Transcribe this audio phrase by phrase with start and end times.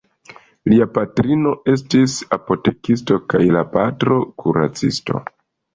[0.71, 5.25] Lia patrino estis apotekisto kaj la patro kuracisto.